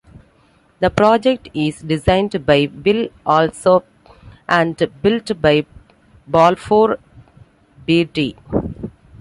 [0.79, 3.85] The project is designed by Will Alsop
[4.49, 5.63] and built by
[6.25, 6.97] Balfour
[7.85, 8.35] Beatty.